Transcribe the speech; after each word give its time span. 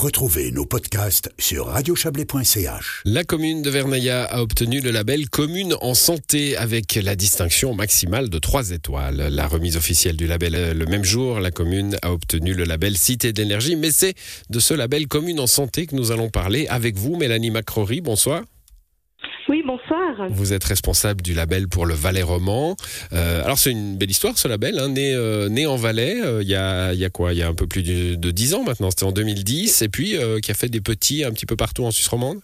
Retrouvez 0.00 0.50
nos 0.50 0.64
podcasts 0.64 1.30
sur 1.38 1.66
radiochablais.ch. 1.66 3.02
La 3.04 3.22
commune 3.22 3.60
de 3.60 3.68
Vernaya 3.68 4.24
a 4.24 4.40
obtenu 4.40 4.80
le 4.80 4.90
label 4.90 5.28
Commune 5.28 5.74
en 5.82 5.92
santé 5.92 6.56
avec 6.56 6.94
la 6.94 7.14
distinction 7.16 7.74
maximale 7.74 8.30
de 8.30 8.38
3 8.38 8.70
étoiles. 8.70 9.28
La 9.30 9.46
remise 9.46 9.76
officielle 9.76 10.16
du 10.16 10.26
label 10.26 10.54
euh, 10.54 10.72
le 10.72 10.86
même 10.86 11.04
jour, 11.04 11.38
la 11.38 11.50
commune 11.50 11.98
a 12.00 12.12
obtenu 12.12 12.54
le 12.54 12.64
label 12.64 12.96
Cité 12.96 13.34
d'énergie, 13.34 13.76
mais 13.76 13.90
c'est 13.90 14.14
de 14.48 14.58
ce 14.58 14.72
label 14.72 15.06
Commune 15.06 15.38
en 15.38 15.46
santé 15.46 15.84
que 15.84 15.94
nous 15.94 16.12
allons 16.12 16.30
parler 16.30 16.66
avec 16.68 16.96
vous, 16.96 17.16
Mélanie 17.16 17.50
Macrory. 17.50 18.00
Bonsoir. 18.00 18.44
Bonsoir. 19.90 20.28
Vous 20.30 20.52
êtes 20.52 20.62
responsable 20.64 21.20
du 21.20 21.34
label 21.34 21.68
pour 21.68 21.84
le 21.84 21.94
Valais 21.94 22.22
roman. 22.22 22.76
Euh, 23.12 23.42
alors 23.44 23.58
c'est 23.58 23.72
une 23.72 23.96
belle 23.96 24.10
histoire 24.10 24.38
ce 24.38 24.46
label, 24.46 24.78
hein, 24.78 24.88
né, 24.88 25.14
euh, 25.14 25.48
né 25.48 25.66
en 25.66 25.76
Valais 25.76 26.20
euh, 26.22 26.42
il 26.42 26.48
y, 26.48 26.54
a, 26.54 26.92
y, 26.92 27.04
a, 27.04 27.10
quoi? 27.10 27.32
Il 27.32 27.38
y 27.38 27.42
a 27.42 27.48
un 27.48 27.54
peu 27.54 27.66
plus 27.66 27.82
de, 27.82 28.14
de 28.14 28.30
10 28.30 28.54
ans 28.54 28.62
maintenant, 28.62 28.90
c'était 28.90 29.04
en 29.04 29.12
2010, 29.12 29.82
et 29.82 29.88
puis 29.88 30.14
qui 30.42 30.50
a 30.50 30.54
fait 30.54 30.68
des 30.68 30.80
petits 30.80 31.24
un 31.24 31.32
petit 31.32 31.46
peu 31.46 31.56
partout 31.56 31.84
en 31.84 31.90
Suisse 31.90 32.08
romande. 32.08 32.38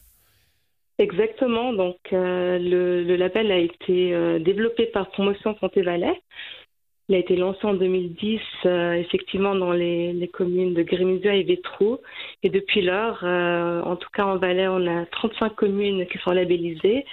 Exactement, 0.98 1.72
donc 1.72 1.96
le, 2.10 3.04
le, 3.04 3.16
label 3.16 3.52
a 3.52 3.58
été 3.58 4.40
développé 4.40 4.86
par 4.86 5.10
Promotion 5.10 5.54
Santé 5.60 5.82
Valais 5.82 6.20
il 7.08 7.14
a 7.14 7.18
été 7.18 7.36
lancé 7.36 7.64
en 7.64 7.74
2010, 7.74 8.40
euh, 8.64 8.94
effectivement, 8.94 9.54
dans 9.54 9.72
les, 9.72 10.12
les, 10.12 10.26
communes 10.26 10.74
de 10.74 10.82
Grémusua 10.82 11.34
et 11.34 11.44
Vétrou. 11.44 11.98
Et 12.42 12.50
depuis 12.50 12.82
lors, 12.82 13.20
euh, 13.22 13.80
en 13.82 13.94
tout 13.94 14.08
cas 14.12 14.24
en 14.24 14.38
Valais, 14.38 14.66
on 14.66 14.86
a 14.86 15.06
35 15.06 15.54
communes 15.54 16.06
qui 16.06 16.18
sont 16.18 16.32
labellisées. 16.32 17.04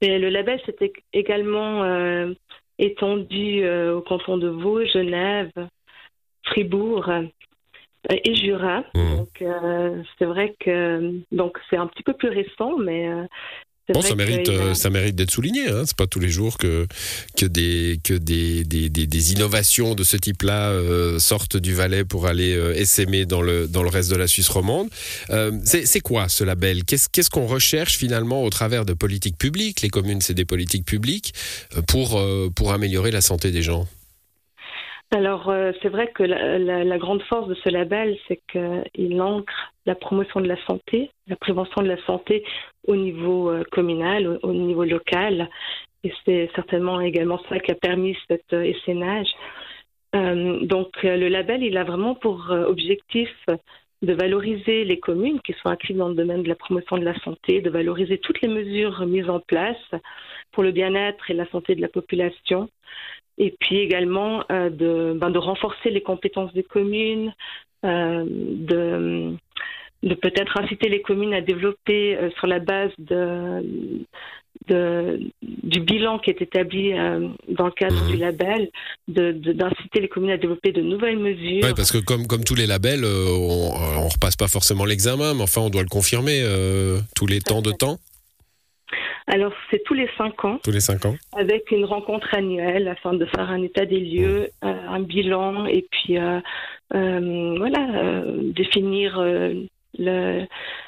Et 0.00 0.18
le 0.18 0.30
label 0.30 0.58
s'est 0.64 0.92
également 1.12 1.82
euh, 1.84 2.32
étendu 2.78 3.68
au 3.68 4.00
canton 4.00 4.38
de 4.38 4.48
Vaud, 4.48 4.86
Genève, 4.86 5.52
Fribourg 6.44 7.10
et 8.08 8.34
Jura. 8.34 8.84
Mmh. 8.94 9.16
Donc 9.16 9.44
c'est 10.18 10.24
vrai 10.24 10.54
que 10.58 11.20
donc 11.30 11.58
c'est 11.68 11.76
un 11.76 11.86
petit 11.86 12.02
peu 12.02 12.14
plus 12.14 12.30
récent, 12.30 12.78
mais 12.78 13.08
Bon, 13.88 14.00
ça 14.00 14.14
mérite, 14.14 14.48
euh, 14.48 14.74
ça 14.74 14.90
mérite 14.90 15.16
d'être 15.16 15.32
souligné. 15.32 15.68
Hein. 15.68 15.82
C'est 15.86 15.96
pas 15.96 16.06
tous 16.06 16.20
les 16.20 16.28
jours 16.28 16.56
que 16.56 16.86
que 17.36 17.46
des 17.46 17.98
que 18.04 18.14
des, 18.14 18.62
des, 18.62 18.88
des, 18.88 19.32
innovations 19.32 19.96
de 19.96 20.04
ce 20.04 20.16
type-là 20.16 20.70
euh, 20.70 21.18
sortent 21.18 21.56
du 21.56 21.74
Valais 21.74 22.04
pour 22.04 22.26
aller 22.26 22.54
euh, 22.56 22.74
essaimer 22.74 23.26
dans 23.26 23.42
le 23.42 23.66
dans 23.66 23.82
le 23.82 23.88
reste 23.88 24.10
de 24.10 24.16
la 24.16 24.28
Suisse 24.28 24.48
romande. 24.48 24.88
Euh, 25.30 25.50
c'est 25.64 26.00
quoi 26.00 26.28
ce 26.28 26.44
label? 26.44 26.84
Qu'est-ce 26.84 27.08
qu'est-ce 27.08 27.30
qu'on 27.30 27.46
recherche 27.46 27.98
finalement 27.98 28.44
au 28.44 28.50
travers 28.50 28.84
de 28.84 28.92
politiques 28.92 29.36
publiques? 29.36 29.82
Les 29.82 29.90
communes, 29.90 30.20
c'est 30.20 30.34
des 30.34 30.44
politiques 30.44 30.86
publiques 30.86 31.32
pour 31.88 32.22
pour 32.54 32.72
améliorer 32.72 33.10
la 33.10 33.20
santé 33.20 33.50
des 33.50 33.62
gens. 33.62 33.86
Alors, 35.14 35.52
c'est 35.82 35.90
vrai 35.90 36.10
que 36.14 36.22
la, 36.22 36.58
la, 36.58 36.84
la, 36.84 36.98
grande 36.98 37.22
force 37.24 37.46
de 37.46 37.54
ce 37.54 37.68
label, 37.68 38.16
c'est 38.26 38.40
qu'il 38.50 39.20
ancre 39.20 39.52
la 39.84 39.94
promotion 39.94 40.40
de 40.40 40.48
la 40.48 40.56
santé, 40.64 41.10
la 41.26 41.36
prévention 41.36 41.82
de 41.82 41.88
la 41.88 42.02
santé 42.06 42.42
au 42.86 42.96
niveau 42.96 43.50
euh, 43.50 43.64
communal, 43.70 44.26
au, 44.26 44.48
au, 44.48 44.52
niveau 44.52 44.84
local. 44.84 45.48
Et 46.04 46.12
c'est 46.24 46.50
certainement 46.54 47.00
également 47.00 47.40
ça 47.48 47.58
qui 47.60 47.70
a 47.70 47.76
permis 47.76 48.16
cet 48.28 48.52
euh, 48.52 48.62
essaimage. 48.62 49.28
donc, 50.14 50.90
le 51.02 51.28
label, 51.28 51.62
il 51.62 51.78
a 51.78 51.84
vraiment 51.84 52.14
pour 52.14 52.50
objectif 52.50 53.30
de 54.02 54.12
valoriser 54.12 54.84
les 54.84 54.98
communes 54.98 55.40
qui 55.40 55.54
sont 55.54 55.70
actives 55.70 55.96
dans 55.96 56.08
le 56.08 56.14
domaine 56.14 56.42
de 56.42 56.48
la 56.48 56.54
promotion 56.54 56.98
de 56.98 57.04
la 57.04 57.18
santé, 57.20 57.62
de 57.62 57.70
valoriser 57.70 58.18
toutes 58.18 58.42
les 58.42 58.48
mesures 58.48 59.06
mises 59.06 59.30
en 59.30 59.40
place 59.40 59.86
pour 60.50 60.62
le 60.62 60.72
bien-être 60.72 61.30
et 61.30 61.34
la 61.34 61.48
santé 61.50 61.74
de 61.74 61.80
la 61.80 61.88
population, 61.88 62.68
et 63.38 63.54
puis 63.60 63.78
également 63.78 64.44
euh, 64.50 64.70
de, 64.70 65.14
ben, 65.16 65.30
de 65.30 65.38
renforcer 65.38 65.90
les 65.90 66.02
compétences 66.02 66.52
des 66.52 66.62
communes, 66.62 67.32
euh, 67.84 68.24
de, 68.28 69.34
de 70.02 70.14
peut-être 70.14 70.58
inciter 70.58 70.88
les 70.88 71.00
communes 71.02 71.34
à 71.34 71.40
développer 71.40 72.16
euh, 72.16 72.30
sur 72.38 72.46
la 72.46 72.58
base 72.58 72.90
de, 72.98 73.62
de, 74.68 75.20
du 75.42 75.80
bilan 75.80 76.18
qui 76.18 76.30
est 76.30 76.42
établi 76.42 76.92
euh, 76.92 77.28
dans 77.48 77.66
le 77.66 77.72
cadre 77.72 78.06
du 78.08 78.16
mmh. 78.16 78.20
label, 78.20 78.70
d'inciter 79.08 80.00
les 80.00 80.08
communes 80.08 80.32
à 80.32 80.38
développer 80.38 80.72
de 80.72 80.82
nouvelles 80.82 81.18
mesures. 81.18 81.62
Oui, 81.62 81.72
parce 81.76 81.92
que 81.92 81.98
comme, 81.98 82.26
comme 82.26 82.44
tous 82.44 82.56
les 82.56 82.66
labels, 82.66 83.04
euh, 83.04 83.26
on, 83.30 83.72
on 84.04 84.08
repasse 84.08 84.36
pas 84.36 84.48
forcément 84.48 84.84
l'examen, 84.84 85.34
mais 85.34 85.42
enfin 85.42 85.60
on 85.60 85.70
doit 85.70 85.82
le 85.82 85.88
confirmer 85.88 86.42
tous 87.14 87.26
les 87.26 87.40
temps 87.40 87.62
de 87.62 87.70
temps. 87.70 87.98
Alors, 89.28 89.52
c'est 89.70 89.82
tous 89.84 89.94
les 89.94 90.08
cinq 90.18 90.44
ans. 90.44 90.58
Tous 90.64 90.72
les 90.72 90.80
cinq 90.80 91.06
ans. 91.06 91.14
Avec 91.32 91.70
une 91.70 91.84
rencontre 91.84 92.34
annuelle 92.34 92.88
afin 92.88 93.14
de 93.14 93.24
faire 93.24 93.48
un 93.48 93.62
état 93.62 93.86
des 93.86 94.00
lieux, 94.00 94.48
mmh. 94.62 94.66
euh, 94.66 94.88
un 94.88 95.00
bilan 95.00 95.64
et 95.66 95.86
puis, 95.90 96.18
euh, 96.18 96.40
voilà, 96.90 98.02
euh, 98.02 98.52
définir 98.52 99.18
euh, 99.20 99.54
le, 99.98 100.46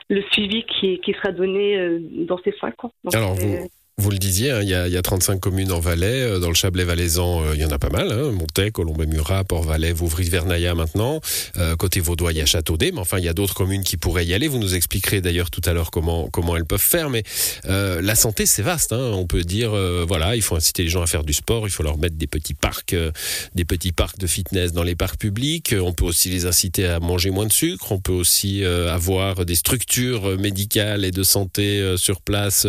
le, 0.09 0.23
suivi 0.33 0.65
qui, 0.65 1.01
qui, 1.01 1.13
sera 1.13 1.33
donné 1.33 1.99
dans 2.27 2.39
ces 2.39 2.53
cinq 2.61 2.85
ans. 2.85 2.93
Donc, 3.05 3.15
Alors, 3.15 3.35
vous, 3.35 3.69
vous 3.97 4.11
le 4.11 4.19
disiez, 4.19 4.51
hein, 4.51 4.61
il, 4.61 4.69
y 4.69 4.75
a, 4.75 4.89
il, 4.89 4.93
y 4.93 4.97
a, 4.97 5.03
35 5.03 5.39
communes 5.39 5.71
en 5.71 5.79
Valais. 5.79 6.23
Euh, 6.23 6.39
dans 6.41 6.49
le 6.49 6.55
Chablais 6.55 6.83
valaisan, 6.83 7.45
euh, 7.45 7.55
il 7.55 7.61
y 7.61 7.65
en 7.65 7.71
a 7.71 7.79
pas 7.79 7.91
mal. 7.91 8.11
Hein, 8.11 8.33
Montaigne, 8.33 8.73
Colombey-Murat, 8.73 9.45
Port-Valais, 9.45 9.93
Vouvry-Vernaya 9.93 10.75
maintenant. 10.75 11.21
Euh, 11.59 11.77
côté 11.77 12.01
Vaudois, 12.01 12.33
il 12.33 12.39
y 12.39 12.41
a 12.41 12.47
Châteaudet. 12.47 12.91
Mais 12.93 12.99
enfin, 12.99 13.19
il 13.19 13.25
y 13.25 13.29
a 13.29 13.33
d'autres 13.33 13.55
communes 13.55 13.85
qui 13.85 13.97
pourraient 13.97 14.27
y 14.27 14.35
aller. 14.35 14.49
Vous 14.49 14.59
nous 14.59 14.75
expliquerez 14.75 15.21
d'ailleurs 15.21 15.49
tout 15.51 15.61
à 15.65 15.73
l'heure 15.73 15.93
comment, 15.93 16.29
comment 16.29 16.57
elles 16.57 16.65
peuvent 16.65 16.81
faire. 16.81 17.09
Mais 17.09 17.23
euh, 17.67 18.03
la 18.03 18.17
santé, 18.17 18.47
c'est 18.47 18.63
vaste. 18.63 18.93
Hein. 18.93 19.13
On 19.15 19.27
peut 19.27 19.45
dire, 19.45 19.73
euh, 19.73 20.05
voilà, 20.07 20.35
il 20.35 20.43
faut 20.43 20.57
inciter 20.57 20.83
les 20.83 20.89
gens 20.89 21.03
à 21.03 21.07
faire 21.07 21.23
du 21.23 21.33
sport. 21.33 21.69
Il 21.69 21.71
faut 21.71 21.85
leur 21.85 21.97
mettre 21.97 22.17
des 22.17 22.27
petits 22.27 22.55
parcs, 22.55 22.95
euh, 22.95 23.13
des 23.55 23.65
petits 23.65 23.93
parcs 23.93 24.19
de 24.19 24.27
fitness 24.27 24.73
dans 24.73 24.83
les 24.83 24.97
parcs 24.97 25.19
publics. 25.19 25.73
On 25.81 25.93
peut 25.93 26.05
aussi 26.05 26.31
les 26.31 26.47
inciter 26.47 26.87
à 26.87 26.99
manger 26.99 27.31
moins 27.31 27.47
de 27.47 27.53
sucre. 27.53 27.93
On 27.93 28.01
peut 28.01 28.13
aussi 28.13 28.65
avoir 28.65 29.45
des 29.45 29.55
structures 29.55 30.39
médicales 30.39 31.05
et 31.05 31.11
de 31.11 31.23
santé 31.23 31.95
sur 31.97 32.21
place. 32.21 32.67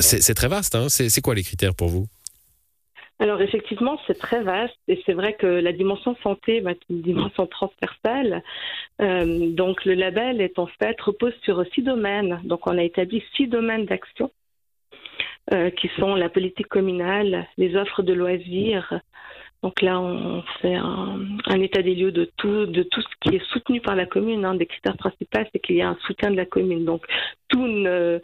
c'est 0.00 0.27
très 0.34 0.48
vaste. 0.48 0.74
Hein. 0.74 0.88
C'est 0.88 1.20
quoi 1.20 1.34
les 1.34 1.42
critères 1.42 1.74
pour 1.74 1.88
vous? 1.88 2.06
Alors 3.20 3.40
effectivement, 3.40 3.98
c'est 4.06 4.18
très 4.18 4.42
vaste 4.42 4.78
et 4.86 5.02
c'est 5.04 5.12
vrai 5.12 5.32
que 5.34 5.46
la 5.46 5.72
dimension 5.72 6.16
santé 6.22 6.62
être 6.64 6.86
une 6.88 7.02
dimension 7.02 7.46
transversale. 7.46 8.42
Euh, 9.00 9.50
donc 9.50 9.84
le 9.84 9.94
label 9.94 10.40
est 10.40 10.58
en 10.58 10.66
fait 10.66 11.00
repose 11.00 11.34
sur 11.42 11.64
six 11.74 11.82
domaines. 11.82 12.40
Donc 12.44 12.66
on 12.68 12.78
a 12.78 12.82
établi 12.82 13.24
six 13.36 13.48
domaines 13.48 13.86
d'action 13.86 14.30
euh, 15.52 15.70
qui 15.70 15.90
sont 15.98 16.14
la 16.14 16.28
politique 16.28 16.68
communale, 16.68 17.48
les 17.56 17.74
offres 17.74 18.02
de 18.02 18.12
loisirs. 18.12 19.00
Donc 19.64 19.82
là, 19.82 20.00
on 20.00 20.42
fait 20.62 20.76
un, 20.76 21.60
état 21.60 21.82
des 21.82 21.96
lieux 21.96 22.12
de 22.12 22.30
tout, 22.36 22.66
de 22.66 22.84
tout 22.84 23.02
ce 23.02 23.08
qui 23.20 23.34
est 23.34 23.44
soutenu 23.46 23.80
par 23.80 23.96
la 23.96 24.06
commune. 24.06 24.44
Un 24.44 24.54
des 24.54 24.66
critères 24.66 24.96
principaux, 24.96 25.40
c'est 25.52 25.58
qu'il 25.58 25.74
y 25.74 25.82
a 25.82 25.88
un 25.88 25.98
soutien 26.06 26.30
de 26.30 26.36
la 26.36 26.46
commune. 26.46 26.84
Donc 26.84 27.04
tout 27.48 27.66
ne 27.66 28.20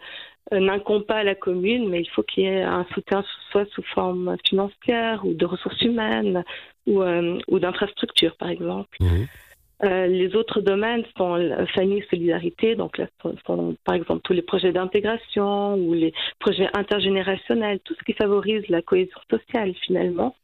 n'incombe 0.52 1.04
pas 1.04 1.16
à 1.16 1.24
la 1.24 1.34
commune, 1.34 1.88
mais 1.88 2.00
il 2.00 2.08
faut 2.10 2.22
qu'il 2.22 2.44
y 2.44 2.46
ait 2.46 2.62
un 2.62 2.86
soutien 2.92 3.24
soit 3.50 3.68
sous 3.70 3.82
forme 3.94 4.36
financière 4.46 5.24
ou 5.24 5.34
de 5.34 5.46
ressources 5.46 5.80
humaines 5.82 6.44
ou, 6.86 7.02
euh, 7.02 7.38
ou 7.48 7.58
d'infrastructures, 7.58 8.36
par 8.36 8.50
exemple. 8.50 8.96
Mmh. 9.00 9.24
Euh, 9.82 10.06
les 10.06 10.34
autres 10.36 10.60
domaines 10.60 11.04
sont 11.16 11.34
la 11.34 11.66
famille 11.66 11.98
et 11.98 12.06
solidarité, 12.08 12.76
donc 12.76 12.96
là 12.96 13.06
sont, 13.44 13.76
par 13.84 13.94
exemple 13.94 14.20
tous 14.22 14.32
les 14.32 14.42
projets 14.42 14.72
d'intégration 14.72 15.74
ou 15.74 15.94
les 15.94 16.12
projets 16.38 16.68
intergénérationnels, 16.74 17.80
tout 17.80 17.94
ce 17.94 18.04
qui 18.04 18.12
favorise 18.12 18.66
la 18.68 18.82
cohésion 18.82 19.18
sociale 19.28 19.74
finalement. 19.84 20.36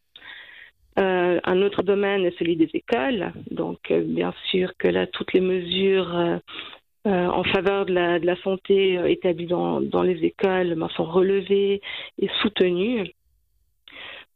Euh, 0.98 1.40
un 1.44 1.62
autre 1.62 1.82
domaine 1.82 2.26
est 2.26 2.36
celui 2.38 2.56
des 2.56 2.68
écoles, 2.74 3.32
donc 3.50 3.78
euh, 3.90 4.02
bien 4.04 4.34
sûr 4.50 4.72
que 4.76 4.88
là 4.88 5.06
toutes 5.06 5.32
les 5.32 5.40
mesures 5.40 6.40
euh, 7.06 7.26
en 7.28 7.44
faveur 7.44 7.86
de 7.86 7.94
la, 7.94 8.18
de 8.18 8.26
la 8.26 8.36
santé 8.42 8.98
euh, 8.98 9.08
établie 9.08 9.46
dans, 9.46 9.80
dans, 9.80 10.02
les 10.02 10.22
écoles 10.24 10.74
ben, 10.74 10.88
sont 10.90 11.04
relevées 11.04 11.80
et 12.18 12.28
soutenues. 12.42 13.10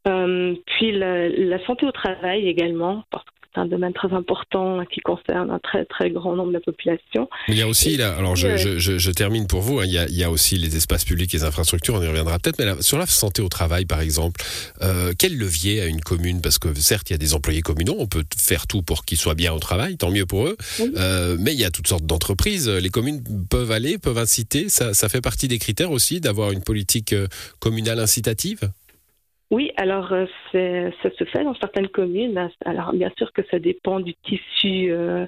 Euh, 0.07 0.55
puis 0.65 0.91
la, 0.91 1.29
la, 1.29 1.63
santé 1.65 1.85
au 1.85 1.91
travail 1.91 2.47
également, 2.47 3.03
parce 3.11 3.25
c'est 3.55 3.61
un 3.61 3.65
domaine 3.65 3.93
très 3.93 4.11
important 4.13 4.83
qui 4.85 4.99
concerne 4.99 5.49
un 5.49 5.59
très 5.59 5.85
très 5.85 6.11
grand 6.11 6.35
nombre 6.35 6.49
de 6.49 6.55
la 6.55 6.59
population. 6.59 7.29
il 7.47 7.57
y 7.57 7.61
a 7.61 7.67
aussi, 7.67 7.97
là, 7.97 8.15
alors 8.17 8.35
je, 8.35 8.57
je, 8.57 8.77
je, 8.77 8.97
je, 8.97 9.11
termine 9.11 9.47
pour 9.47 9.61
vous, 9.61 9.79
hein, 9.79 9.85
il, 9.85 9.93
y 9.93 9.97
a, 9.97 10.05
il 10.07 10.15
y 10.15 10.23
a 10.23 10.29
aussi 10.29 10.57
les 10.57 10.75
espaces 10.75 11.05
publics 11.05 11.33
et 11.33 11.37
les 11.37 11.43
infrastructures, 11.43 11.95
on 11.95 12.01
y 12.01 12.07
reviendra 12.07 12.37
peut-être, 12.37 12.59
mais 12.59 12.65
là, 12.65 12.75
sur 12.81 12.97
la 12.97 13.05
santé 13.05 13.41
au 13.41 13.49
travail 13.49 13.85
par 13.85 14.01
exemple, 14.01 14.41
euh, 14.81 15.13
quel 15.17 15.37
levier 15.37 15.81
a 15.81 15.85
une 15.85 16.01
commune? 16.01 16.41
Parce 16.41 16.59
que 16.59 16.73
certes, 16.75 17.09
il 17.09 17.13
y 17.13 17.15
a 17.15 17.17
des 17.17 17.33
employés 17.33 17.61
communaux, 17.61 17.95
on 17.97 18.07
peut 18.07 18.25
faire 18.37 18.67
tout 18.67 18.81
pour 18.81 19.05
qu'ils 19.05 19.17
soient 19.17 19.35
bien 19.35 19.53
au 19.53 19.59
travail, 19.59 19.97
tant 19.97 20.11
mieux 20.11 20.25
pour 20.25 20.47
eux, 20.47 20.57
oui. 20.79 20.91
euh, 20.97 21.37
mais 21.39 21.53
il 21.53 21.59
y 21.59 21.65
a 21.65 21.71
toutes 21.71 21.87
sortes 21.87 22.05
d'entreprises, 22.05 22.69
les 22.69 22.89
communes 22.89 23.23
peuvent 23.49 23.71
aller, 23.71 23.97
peuvent 23.97 24.17
inciter, 24.17 24.69
ça, 24.69 24.93
ça 24.93 25.09
fait 25.09 25.21
partie 25.21 25.47
des 25.47 25.59
critères 25.59 25.91
aussi 25.91 26.19
d'avoir 26.19 26.51
une 26.51 26.61
politique 26.61 27.13
euh, 27.13 27.27
communale 27.59 27.99
incitative? 27.99 28.69
Oui, 29.51 29.71
alors 29.77 30.11
euh, 30.11 30.25
ça 30.51 31.09
se 31.11 31.23
fait 31.25 31.43
dans 31.43 31.55
certaines 31.55 31.87
communes. 31.89 32.49
Alors 32.65 32.93
bien 32.93 33.11
sûr 33.17 33.31
que 33.31 33.43
ça 33.51 33.59
dépend 33.59 33.99
du 33.99 34.15
tissu 34.15 34.91
euh, 34.91 35.27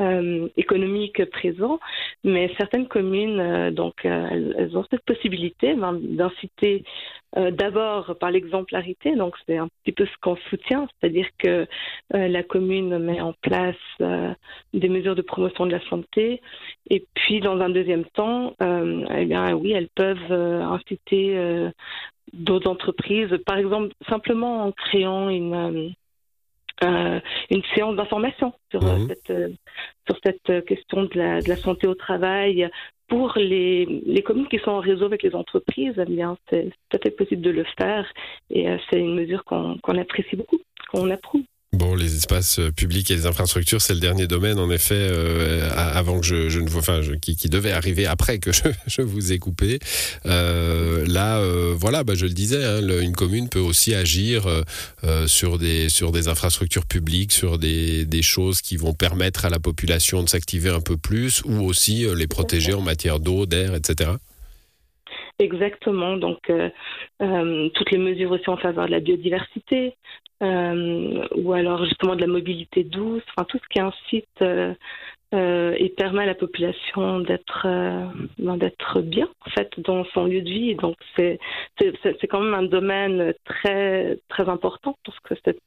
euh, 0.00 0.48
économique 0.56 1.24
présent, 1.30 1.78
mais 2.24 2.52
certaines 2.58 2.88
communes, 2.88 3.38
euh, 3.38 3.70
donc, 3.70 4.04
elles, 4.04 4.70
ont 4.74 4.84
cette 4.90 5.04
possibilité 5.04 5.76
d'inciter 5.76 6.84
d'abord 7.36 8.16
par 8.20 8.30
l'exemplarité, 8.30 9.16
donc 9.16 9.34
c'est 9.44 9.56
un 9.56 9.66
petit 9.82 9.90
peu 9.90 10.06
ce 10.06 10.12
qu'on 10.20 10.36
soutient, 10.48 10.86
c'est-à-dire 11.00 11.26
que 11.38 11.66
la 12.12 12.44
commune 12.44 12.96
met 12.98 13.20
en 13.20 13.32
place 13.32 13.74
des 13.98 14.88
mesures 14.88 15.16
de 15.16 15.22
promotion 15.22 15.66
de 15.66 15.72
la 15.72 15.80
santé, 15.88 16.40
et 16.90 17.04
puis 17.14 17.40
dans 17.40 17.58
un 17.58 17.70
deuxième 17.70 18.04
temps, 18.04 18.54
eh 18.60 19.24
bien 19.24 19.52
oui, 19.52 19.72
elles 19.72 19.88
peuvent 19.96 20.30
inciter 20.30 21.70
d'autres 22.32 22.70
entreprises, 22.70 23.36
par 23.44 23.56
exemple 23.56 23.92
simplement 24.08 24.66
en 24.66 24.70
créant 24.70 25.28
une 25.28 25.92
euh, 26.82 27.20
une 27.50 27.62
séance 27.74 27.96
d'information 27.96 28.52
sur, 28.70 28.84
euh, 28.84 28.96
mhm. 28.96 29.08
cette, 29.08 29.30
euh, 29.30 29.48
sur 30.06 30.18
cette 30.24 30.64
question 30.66 31.04
de 31.04 31.10
la, 31.14 31.40
de 31.40 31.48
la, 31.48 31.56
santé 31.56 31.86
au 31.86 31.94
travail. 31.94 32.68
Pour 33.06 33.34
les, 33.36 33.84
les 34.06 34.22
communes 34.22 34.48
qui 34.48 34.58
sont 34.58 34.72
en 34.72 34.80
réseau 34.80 35.04
avec 35.04 35.22
les 35.22 35.34
entreprises, 35.34 35.94
eh 35.98 36.10
bien, 36.10 36.36
c'est 36.48 36.70
tout 36.88 36.96
à 36.96 36.98
fait 36.98 37.10
possible 37.10 37.42
de 37.42 37.50
le 37.50 37.64
faire 37.78 38.10
et 38.50 38.66
c'est 38.88 38.98
une 38.98 39.14
mesure 39.14 39.44
qu'on 39.44 39.98
apprécie 39.98 40.36
beaucoup, 40.36 40.58
qu'on 40.90 41.10
approuve. 41.10 41.44
Bon, 41.74 41.96
les 41.96 42.14
espaces 42.14 42.60
euh, 42.60 42.70
publics 42.70 43.10
et 43.10 43.16
les 43.16 43.26
infrastructures, 43.26 43.82
c'est 43.82 43.94
le 43.94 44.00
dernier 44.00 44.28
domaine, 44.28 44.60
en 44.60 44.70
effet, 44.70 44.94
euh, 44.94 45.68
avant 45.74 46.20
que 46.20 46.24
je, 46.24 46.60
ne 46.60 46.68
vous, 46.68 46.78
enfin, 46.78 47.00
qui, 47.20 47.48
devait 47.48 47.72
arriver 47.72 48.06
après 48.06 48.38
que 48.38 48.52
je, 48.86 49.02
vous 49.02 49.32
ai 49.32 49.38
coupé. 49.40 49.80
Euh, 50.24 51.04
là, 51.08 51.42
voilà, 51.74 52.04
bah, 52.04 52.14
je 52.14 52.26
le 52.26 52.32
disais, 52.32 52.64
hein, 52.64 52.80
une 53.00 53.16
commune 53.16 53.48
peut 53.48 53.58
aussi 53.58 53.92
agir 53.92 54.46
sur 55.26 55.58
des 55.58 55.88
sur 55.88 56.12
des 56.12 56.28
infrastructures 56.28 56.86
publiques, 56.86 57.32
sur 57.32 57.58
des, 57.58 58.04
des 58.04 58.22
choses 58.22 58.62
qui 58.62 58.76
vont 58.76 58.94
permettre 58.94 59.44
à 59.44 59.50
la 59.50 59.58
population 59.58 60.22
de 60.22 60.28
s'activer 60.28 60.70
un 60.70 60.80
peu 60.80 60.96
plus, 60.96 61.42
ou 61.44 61.60
aussi 61.62 62.06
les 62.14 62.26
protéger 62.26 62.74
en 62.74 62.82
matière 62.82 63.18
d'eau, 63.18 63.46
d'air, 63.46 63.74
etc. 63.74 64.10
Exactement. 65.44 66.16
Donc, 66.16 66.48
euh, 66.50 66.70
euh, 67.22 67.68
toutes 67.74 67.90
les 67.90 67.98
mesures 67.98 68.32
aussi 68.32 68.48
en 68.48 68.56
faveur 68.56 68.86
de 68.86 68.92
la 68.92 69.00
biodiversité, 69.00 69.94
euh, 70.42 71.26
ou 71.36 71.52
alors 71.52 71.84
justement 71.84 72.16
de 72.16 72.22
la 72.22 72.26
mobilité 72.26 72.82
douce, 72.82 73.22
enfin 73.30 73.44
tout 73.44 73.58
ce 73.58 73.68
qui 73.68 73.80
incite 73.80 74.42
euh, 75.34 75.74
et 75.78 75.88
permet 75.88 76.22
à 76.22 76.26
la 76.26 76.34
population 76.34 77.18
d'être 77.18 77.66
euh, 77.66 78.04
ben, 78.38 78.56
d'être 78.56 79.00
bien 79.00 79.28
en 79.44 79.50
fait 79.50 79.68
dans 79.78 80.04
son 80.06 80.26
lieu 80.26 80.42
de 80.42 80.48
vie. 80.48 80.74
Donc 80.76 80.96
c'est 81.16 81.38
c'est 81.78 82.26
quand 82.28 82.40
même 82.40 82.54
un 82.54 82.62
domaine 82.62 83.34
très 83.44 84.18
très 84.28 84.48
important 84.48 84.96
parce 85.04 85.18
que 85.20 85.34
cette, 85.44 85.58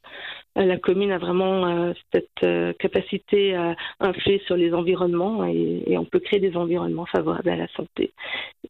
la 0.55 0.77
commune 0.77 1.11
a 1.11 1.17
vraiment 1.17 1.67
euh, 1.67 1.93
cette 2.13 2.77
capacité 2.77 3.55
à 3.55 3.75
influer 3.99 4.41
sur 4.45 4.55
les 4.55 4.73
environnements 4.73 5.45
et, 5.45 5.97
on 5.97 6.05
peut 6.05 6.19
créer 6.19 6.39
des 6.39 6.55
environnements 6.55 7.07
favorables 7.07 7.49
à 7.49 7.55
la 7.55 7.67
santé. 7.69 8.13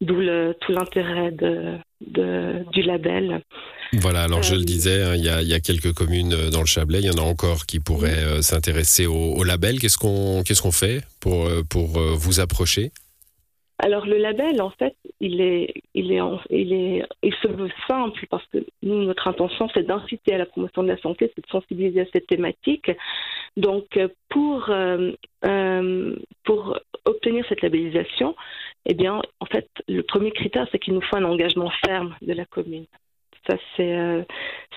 D'où 0.00 0.20
tout 0.60 0.72
l'intérêt 0.72 1.30
de, 1.30 1.78
du 2.72 2.82
label. 2.82 3.42
Voilà, 3.94 4.24
alors 4.24 4.42
je 4.42 4.54
le 4.54 4.64
disais, 4.64 5.02
hein, 5.02 5.14
il 5.14 5.24
y, 5.24 5.30
a, 5.30 5.40
y, 5.40 5.54
a, 5.54 5.60
quelques 5.60 5.92
communes 5.94 6.50
dans 6.50 6.60
le 6.60 6.66
Chablais, 6.66 6.98
il 7.00 7.06
y 7.06 7.10
en 7.10 7.22
a 7.22 7.26
encore 7.26 7.64
qui 7.64 7.80
pourraient 7.80 8.42
s'intéresser 8.42 9.06
au, 9.06 9.32
au, 9.34 9.44
label. 9.44 9.78
Qu'est-ce 9.78 9.96
qu'on 9.96 10.42
qu'est-ce 10.42 10.60
qu'on 10.60 10.72
fait 10.72 11.02
pour, 11.20 11.46
euh, 11.46 11.62
pour 11.62 11.96
euh, 11.96 12.14
vous 12.14 12.40
approcher? 12.40 12.90
Alors 13.78 14.06
le 14.06 14.18
label, 14.18 14.60
en 14.60 14.70
fait, 14.70 14.96
il 15.20 15.40
est, 15.40 15.72
il 15.94 16.12
est, 16.12 16.20
il 16.50 16.72
est, 16.72 17.06
il 17.22 17.34
se 17.34 17.48
veut 17.48 17.70
simple 17.86 18.26
parce 18.28 18.44
que 18.46 18.58
nous, 18.82 19.04
notre 19.04 19.28
intention, 19.28 19.68
c'est 19.72 19.86
d'inciter 19.86 20.34
à 20.34 20.38
la 20.38 20.46
promotion 20.46 20.82
de 20.82 20.88
la 20.88 20.98
santé, 20.98 21.30
c'est 21.34 21.44
de 21.46 21.50
sensibiliser 21.50 22.00
à 22.00 22.06
cette 22.12 22.26
thématique. 22.26 22.90
Donc, 23.56 23.98
pour 24.28 24.68
euh, 24.70 26.16
pour 26.44 26.78
obtenir 27.04 27.44
cette 27.48 27.62
labellisation, 27.62 28.34
eh 28.84 28.94
bien, 28.94 29.22
en 29.40 29.46
fait, 29.46 29.68
le 29.86 30.02
premier 30.02 30.32
critère, 30.32 30.66
c'est 30.72 30.78
qu'il 30.78 30.94
nous 30.94 31.02
faut 31.02 31.16
un 31.16 31.24
engagement 31.24 31.70
ferme 31.86 32.16
de 32.20 32.32
la 32.32 32.44
commune. 32.44 32.86
Ça, 33.48 33.56
c'est 33.76 33.96
euh, 33.96 34.22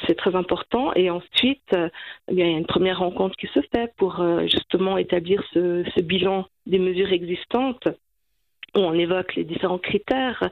c'est 0.07 0.15
très 0.15 0.35
important. 0.35 0.93
Et 0.93 1.09
ensuite, 1.09 1.73
euh, 1.73 1.89
il 2.29 2.39
y 2.39 2.41
a 2.41 2.47
une 2.47 2.65
première 2.65 2.99
rencontre 2.99 3.35
qui 3.35 3.47
se 3.47 3.59
fait 3.73 3.91
pour 3.97 4.21
euh, 4.21 4.43
justement 4.43 4.97
établir 4.97 5.43
ce, 5.53 6.01
bilan 6.01 6.45
des 6.65 6.79
mesures 6.79 7.11
existantes 7.11 7.87
où 8.75 8.79
on 8.79 8.93
évoque 8.93 9.35
les 9.35 9.43
différents 9.43 9.77
critères 9.77 10.49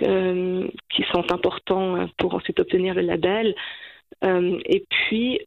qui 0.00 1.02
sont 1.12 1.32
importants 1.32 2.08
pour 2.18 2.34
ensuite 2.34 2.58
obtenir 2.58 2.94
le 2.94 3.02
label. 3.02 3.54
Et 4.24 4.84
puis 4.88 5.38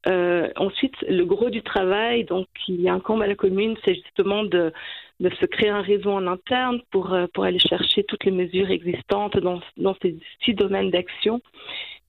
ensuite, 0.56 0.96
le 1.10 1.26
gros 1.26 1.50
du 1.50 1.62
travail, 1.62 2.24
donc 2.24 2.48
qui 2.64 2.88
incombe 2.88 3.22
à 3.22 3.28
la 3.28 3.36
commune, 3.36 3.76
c'est 3.84 3.96
justement 3.96 4.44
de, 4.44 4.72
se 5.20 5.46
créer 5.46 5.68
un 5.68 5.82
réseau 5.82 6.12
en 6.12 6.26
interne 6.26 6.80
pour, 6.90 7.14
aller 7.14 7.60
chercher 7.60 8.06
toutes 8.06 8.24
les 8.24 8.32
mesures 8.32 8.72
existantes 8.72 9.38
dans 9.38 9.96
ces 10.02 10.16
six 10.42 10.54
domaines 10.54 10.92
d'action 10.92 11.42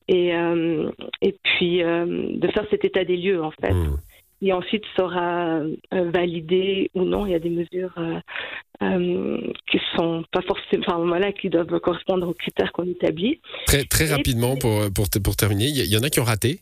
et, 0.07 0.33
euh, 0.35 0.89
et 1.21 1.35
puis 1.43 1.83
euh, 1.83 2.05
de 2.05 2.47
faire 2.49 2.65
cet 2.69 2.85
état 2.85 3.03
des 3.03 3.17
lieux 3.17 3.43
en 3.43 3.51
fait. 3.51 3.73
Mmh. 3.73 3.97
Et 4.41 4.53
ensuite 4.53 4.83
sera 4.95 5.61
euh, 5.61 6.11
validé 6.11 6.91
ou 6.93 7.03
non. 7.03 7.25
Il 7.25 7.31
y 7.31 7.35
a 7.35 7.39
des 7.39 7.49
mesures 7.49 7.97
euh, 8.83 9.51
qui 9.69 9.79
sont 9.95 10.23
pas 10.31 10.41
forcément, 10.43 10.83
enfin 10.87 11.03
voilà, 11.05 11.31
qui 11.31 11.49
doivent 11.49 11.79
correspondre 11.79 12.27
aux 12.27 12.33
critères 12.33 12.71
qu'on 12.71 12.87
établit. 12.87 13.41
Très 13.65 13.83
très 13.85 14.05
rapidement 14.05 14.55
pour 14.55 14.93
pour 14.93 15.07
pour 15.23 15.35
terminer, 15.35 15.65
il 15.65 15.91
y, 15.91 15.97
en 15.97 16.03
a 16.03 16.09
qui 16.09 16.19
ont 16.19 16.23
raté? 16.23 16.59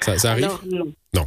Ça, 0.00 0.16
ça 0.16 0.30
arrive? 0.30 0.46
Non. 0.70 0.92
Non. 1.12 1.26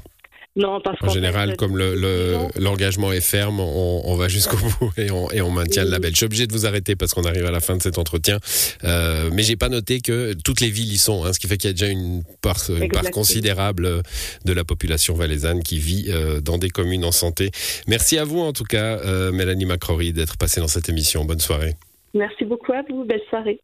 Non, 0.57 0.81
parce 0.81 0.97
en 1.01 1.07
général, 1.09 1.55
comme 1.55 1.77
l'engagement 1.77 3.09
le, 3.09 3.15
est 3.15 3.21
ferme, 3.21 3.61
on, 3.61 4.01
on 4.03 4.15
va 4.15 4.27
jusqu'au 4.27 4.57
bout 4.79 4.91
et 4.97 5.09
on, 5.09 5.31
et 5.31 5.41
on 5.41 5.49
maintient 5.49 5.85
le 5.85 5.91
label. 5.91 6.11
Je 6.11 6.17
suis 6.17 6.25
obligé 6.25 6.45
de 6.45 6.51
vous 6.51 6.65
arrêter 6.65 6.97
parce 6.97 7.13
qu'on 7.13 7.23
arrive 7.23 7.45
à 7.45 7.51
la 7.51 7.61
fin 7.61 7.77
de 7.77 7.81
cet 7.81 7.97
entretien, 7.97 8.37
euh, 8.83 9.29
mais 9.31 9.43
j'ai 9.43 9.55
pas 9.55 9.69
noté 9.69 10.01
que 10.01 10.33
toutes 10.33 10.59
les 10.59 10.69
villes 10.69 10.91
y 10.91 10.97
sont, 10.97 11.23
hein, 11.23 11.31
ce 11.31 11.39
qui 11.39 11.47
fait 11.47 11.57
qu'il 11.57 11.69
y 11.69 11.71
a 11.71 11.73
déjà 11.73 11.87
une 11.87 12.23
part, 12.41 12.57
une 12.69 12.89
part 12.89 13.09
considérable 13.11 14.03
de 14.43 14.53
la 14.53 14.65
population 14.65 15.13
valaisanne 15.13 15.63
qui 15.63 15.79
vit 15.79 16.07
euh, 16.09 16.41
dans 16.41 16.57
des 16.57 16.69
communes 16.69 17.05
en 17.05 17.13
santé. 17.13 17.51
Merci 17.87 18.17
à 18.17 18.25
vous 18.25 18.39
en 18.39 18.51
tout 18.51 18.65
cas, 18.65 18.99
euh, 18.99 19.31
Mélanie 19.31 19.65
Macrory, 19.65 20.11
d'être 20.11 20.37
passée 20.37 20.59
dans 20.59 20.67
cette 20.67 20.89
émission. 20.89 21.23
Bonne 21.23 21.39
soirée. 21.39 21.75
Merci 22.13 22.43
beaucoup 22.43 22.73
à 22.73 22.81
vous. 22.89 23.05
Belle 23.05 23.21
soirée. 23.29 23.61